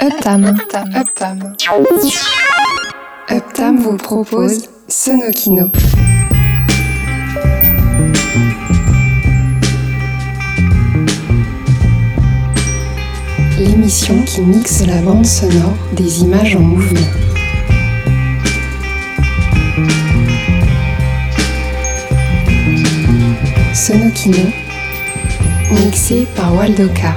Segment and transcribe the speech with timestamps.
[0.00, 0.44] Uptam.
[0.44, 0.94] Uptam.
[0.94, 1.56] Uptam.
[3.28, 5.72] Uptam vous propose Sonokino.
[13.58, 17.00] L'émission qui mixe la bande sonore des images en mouvement.
[23.74, 24.46] Sonokino,
[25.72, 27.16] mixé par Waldoka.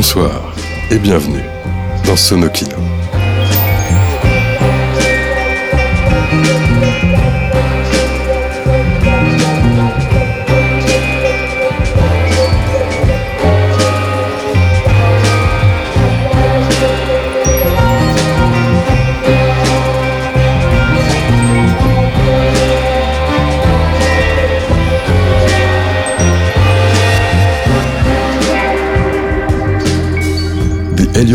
[0.00, 0.54] Bonsoir
[0.90, 1.44] et bienvenue
[2.06, 2.89] dans Sonokino.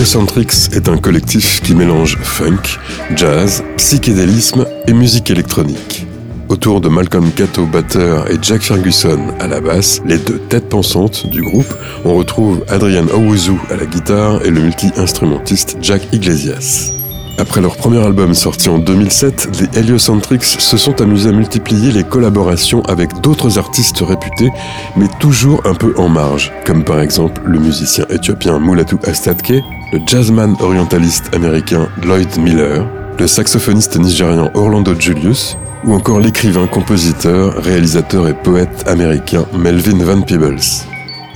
[0.06, 2.78] The Heliocentrics est un collectif qui mélange funk,
[3.16, 6.06] jazz, psychédélisme et musique électronique.
[6.48, 11.26] Autour de Malcolm Cato, batteur, et Jack Ferguson à la basse, les deux têtes pensantes
[11.32, 11.74] du groupe,
[12.06, 16.92] on retrouve Adrian Owuzu à la guitare et le multi-instrumentiste Jack Iglesias.
[17.38, 22.04] Après leur premier album sorti en 2007, les Heliocentrics se sont amusés à multiplier les
[22.04, 24.52] collaborations avec d'autres artistes réputés,
[24.96, 29.64] mais toujours un peu en marge, comme par exemple le musicien éthiopien Mulatu Astatke,
[29.96, 32.86] le jazzman orientaliste américain Lloyd Miller,
[33.18, 40.22] le saxophoniste nigérian Orlando Julius, ou encore l'écrivain, compositeur, réalisateur et poète américain Melvin Van
[40.22, 40.60] Peebles.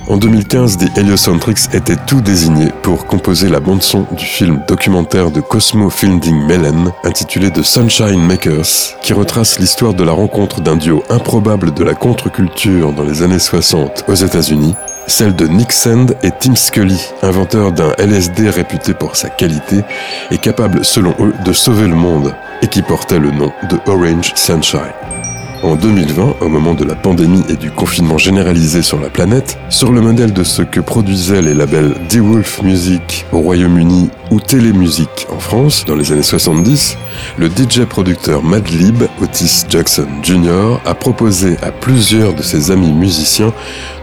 [0.10, 5.40] En 2015, The Heliocentrics étaient tout désignés pour composer la bande-son du film documentaire de
[5.40, 11.02] Cosmo Fielding Mellen intitulé The Sunshine Makers, qui retrace l'histoire de la rencontre d'un duo
[11.10, 14.76] improbable de la contre-culture dans les années 60 aux États-Unis,
[15.10, 19.84] celle de Nick Sand et Tim Scully, inventeurs d'un LSD réputé pour sa qualité
[20.32, 24.32] et capable, selon eux, de sauver le monde, et qui portait le nom de Orange
[24.36, 25.19] Sunshine.
[25.62, 29.92] En 2020, au moment de la pandémie et du confinement généralisé sur la planète, sur
[29.92, 35.40] le modèle de ce que produisaient les labels D-Wolf Music au Royaume-Uni ou Télémusique en
[35.40, 36.98] France dans les années 70,
[37.38, 40.80] le DJ-producteur Madlib Otis Jackson Jr.
[40.86, 43.52] a proposé à plusieurs de ses amis musiciens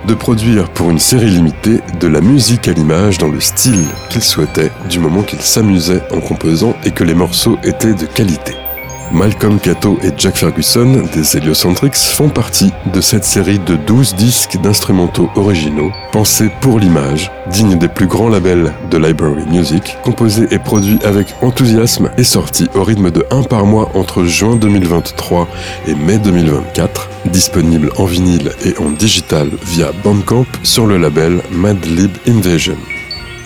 [0.06, 4.22] de produire pour une série limitée de la musique à l'image dans le style qu'il
[4.22, 8.52] souhaitait du moment qu'il s'amusait en composant et que les morceaux étaient de qualité.
[9.12, 14.58] Malcolm Cato et Jack Ferguson des Heliocentrics font partie de cette série de 12 disques
[14.60, 20.58] d'instrumentaux originaux, pensés pour l'image, dignes des plus grands labels de Library Music, composés et
[20.58, 25.48] produits avec enthousiasme et sortis au rythme de 1 par mois entre juin 2023
[25.86, 32.10] et mai 2024, disponibles en vinyle et en digital via Bandcamp sur le label Madlib
[32.28, 32.76] Invasion.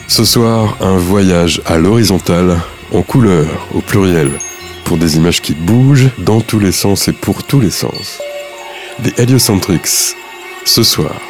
[0.09, 2.57] Ce soir, un voyage à l'horizontale,
[2.93, 4.31] en couleur au pluriel,
[4.91, 8.19] pour des images qui bougent dans tous les sens et pour tous les sens.
[8.99, 10.17] Des Heliocentrics,
[10.65, 11.21] ce soir,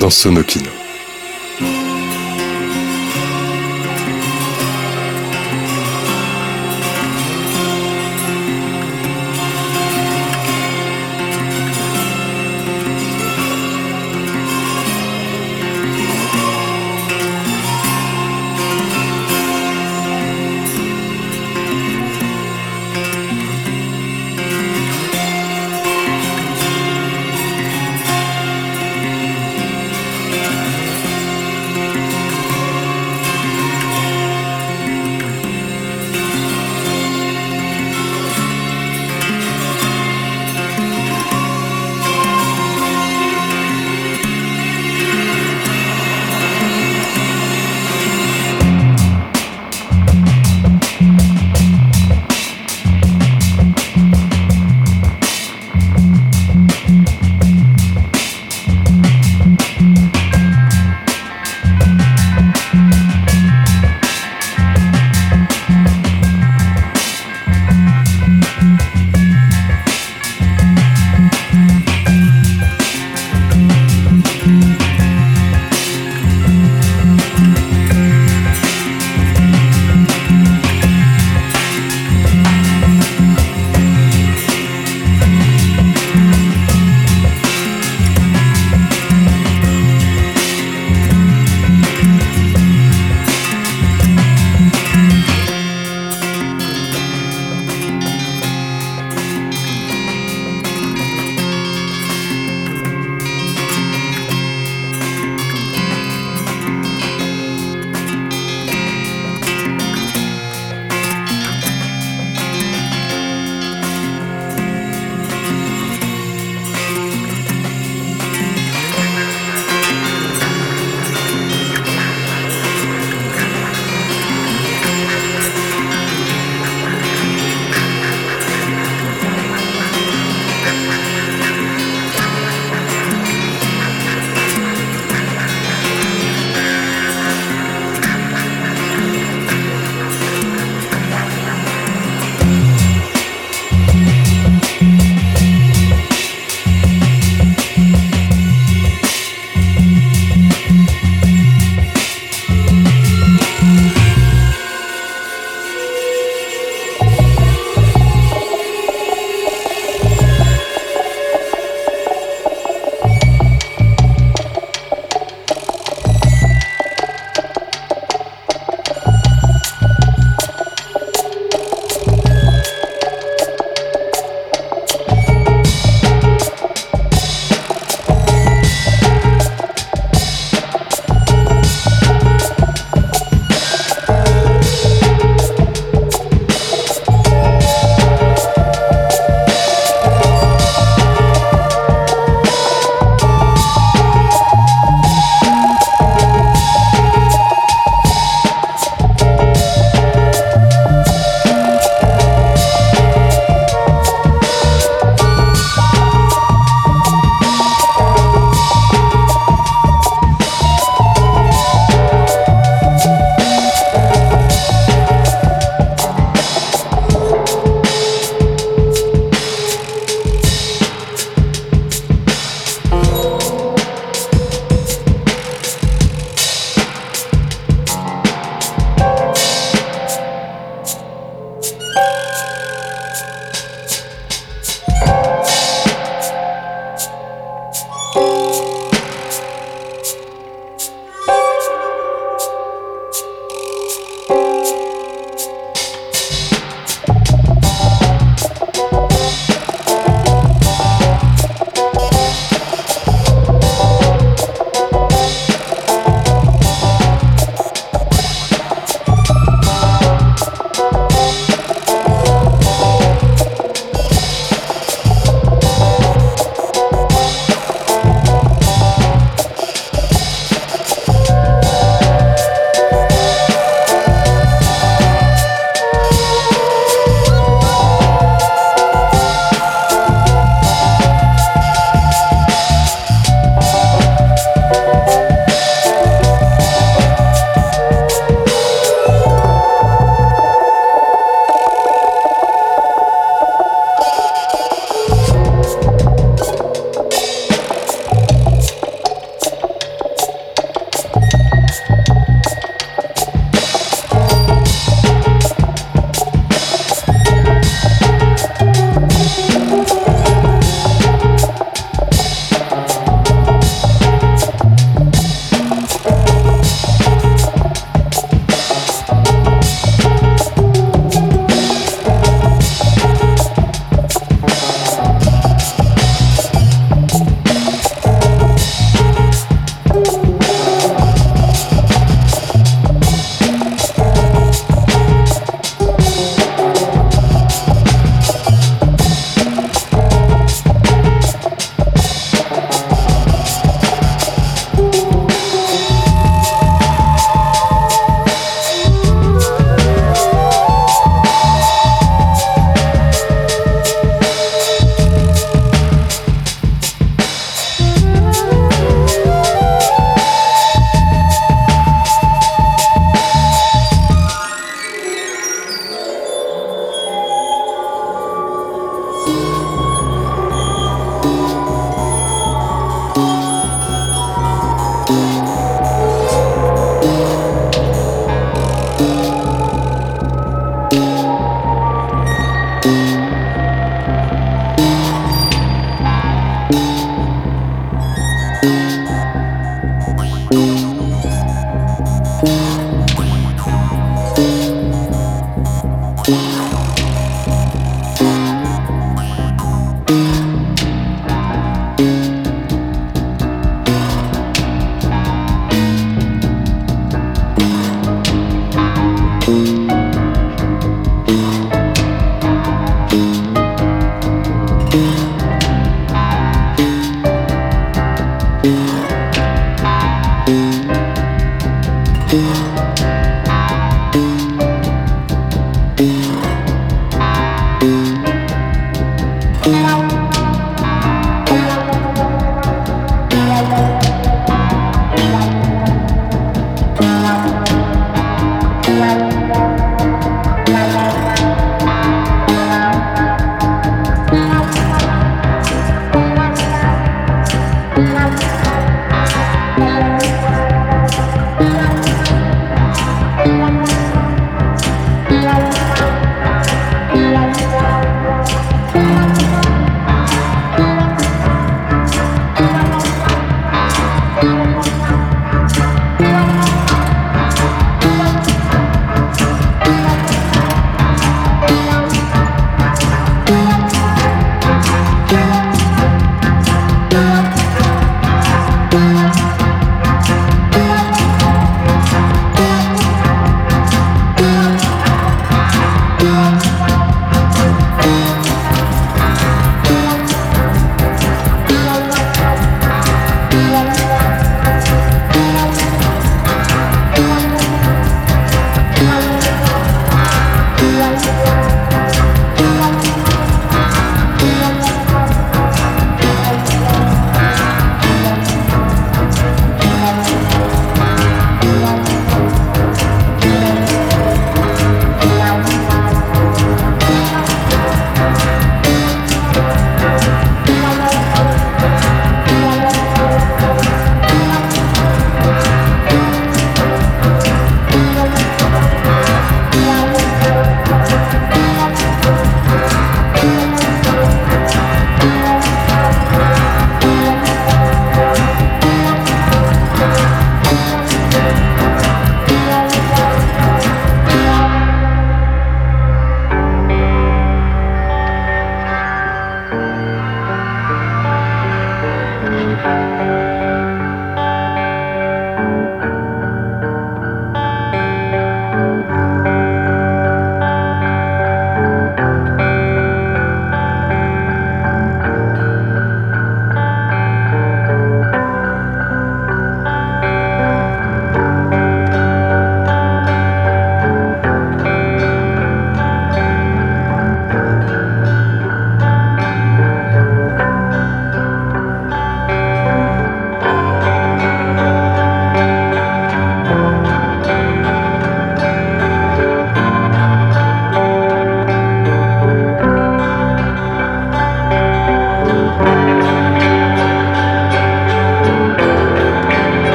[0.00, 0.81] dans Sonokino.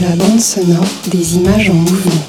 [0.00, 2.26] La bande sonore des images en mouvement.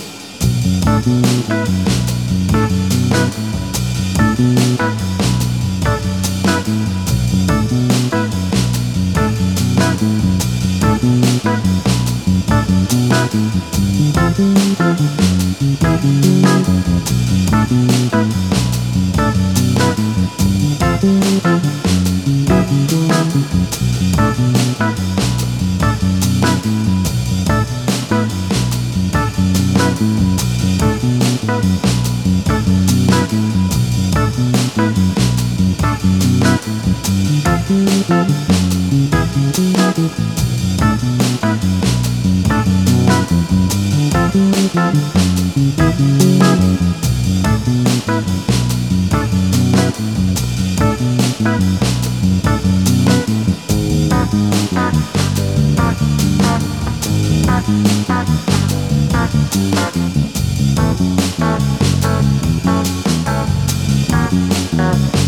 [64.78, 65.27] Thank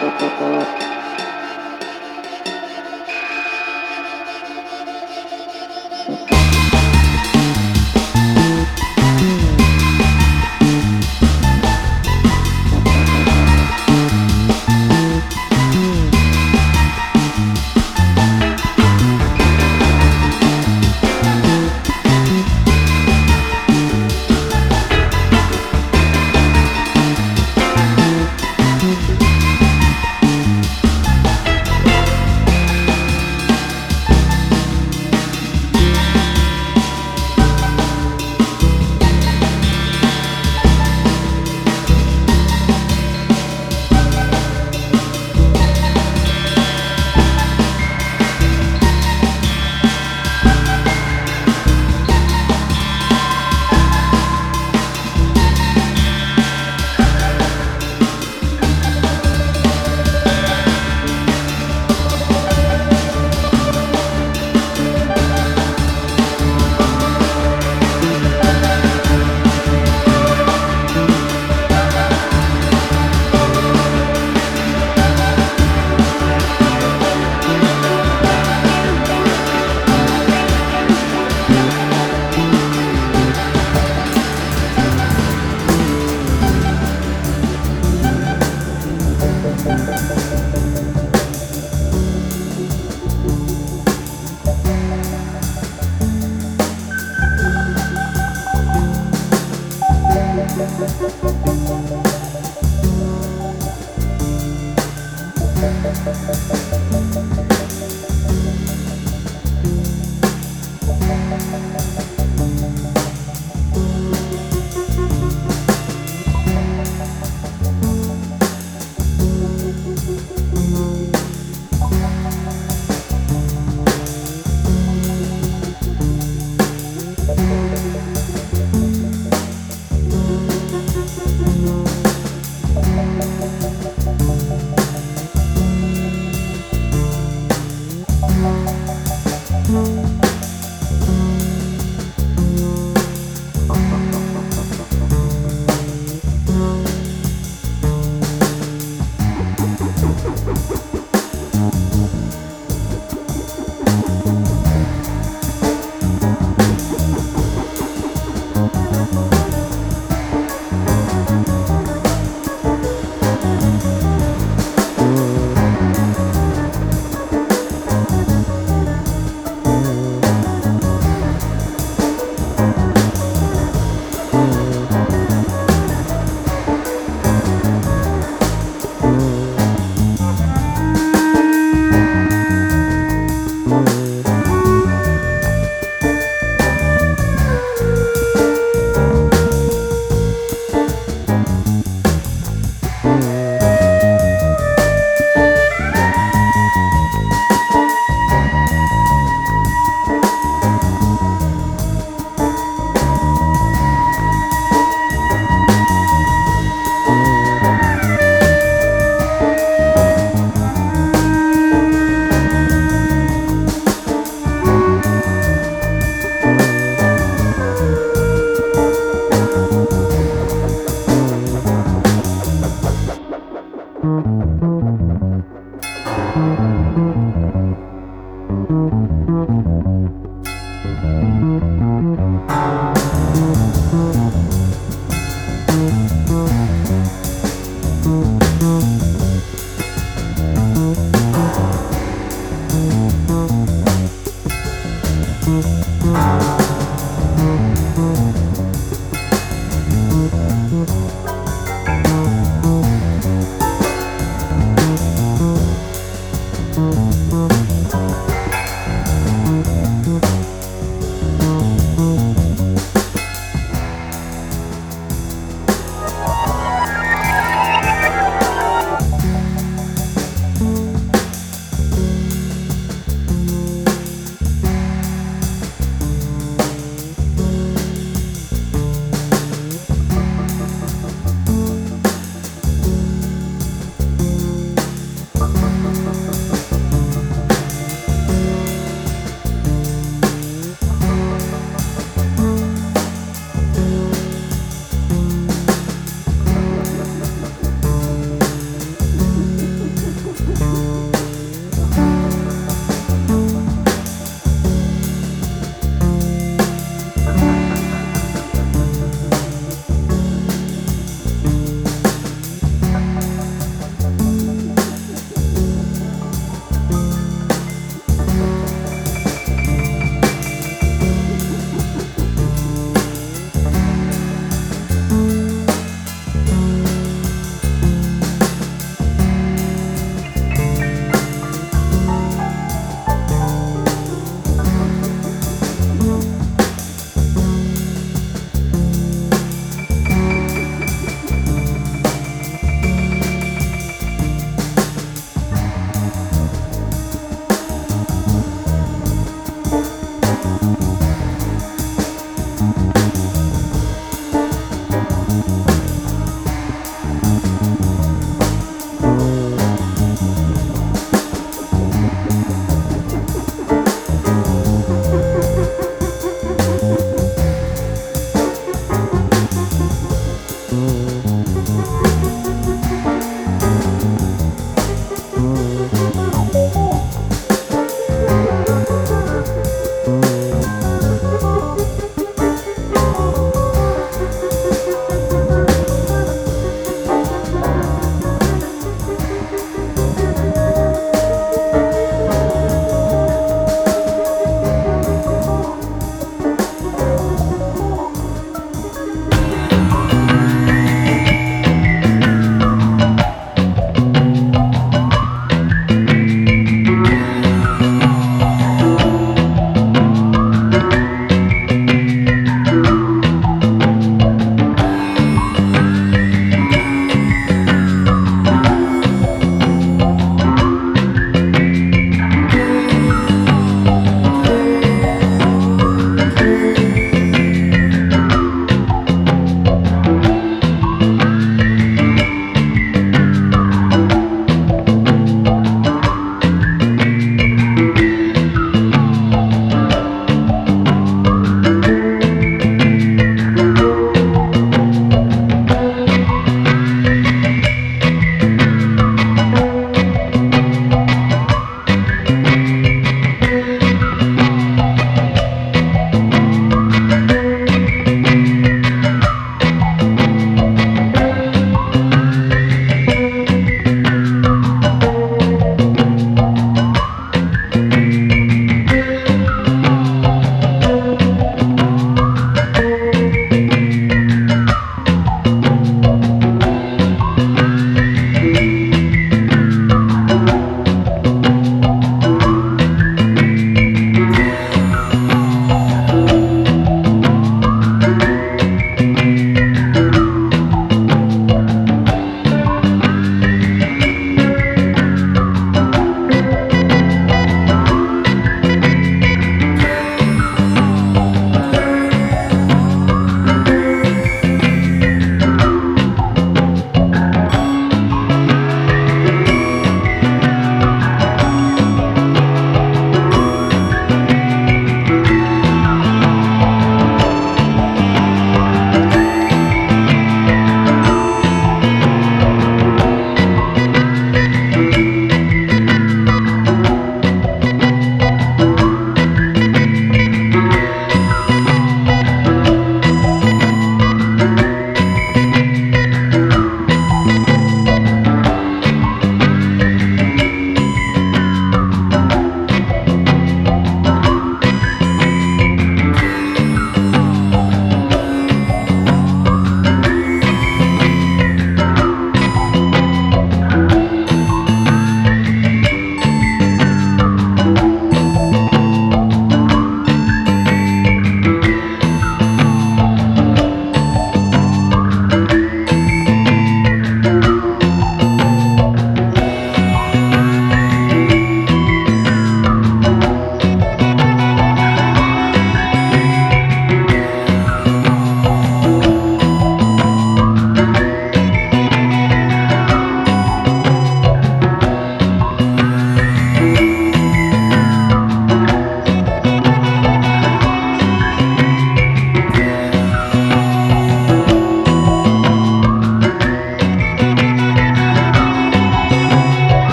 [0.00, 0.89] ハハハハ。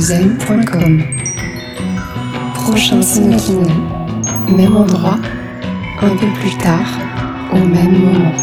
[0.00, 1.02] A 2 m.com.
[2.54, 3.66] Prochain Sonokine.
[4.56, 5.18] Même endroit,
[6.00, 6.88] un peu plus tard,
[7.52, 8.39] au même moment.